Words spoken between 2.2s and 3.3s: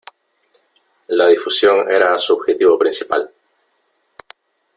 objetivo principal.